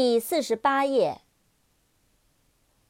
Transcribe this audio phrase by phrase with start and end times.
[0.00, 1.22] 第四十八页。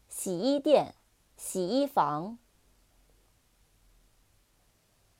[0.07, 0.94] 洗衣店，
[1.35, 2.38] 洗衣房。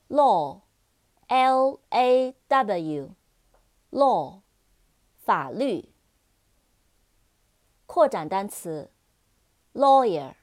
[0.08, 4.40] law，l a w，law。
[5.28, 5.92] 法律。
[7.84, 8.90] 扩展单词
[9.74, 10.34] ，lawyer，l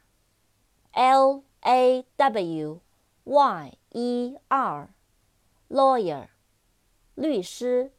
[1.61, 2.81] a w
[3.23, 6.27] y e r，lawyer，
[7.15, 7.91] 律师。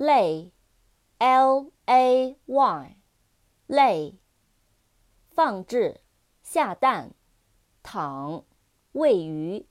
[0.00, 4.14] Lay，l a y，lay，
[5.28, 6.00] 放置，
[6.42, 7.14] 下蛋，
[7.82, 8.46] 躺，
[8.92, 9.66] 喂鱼。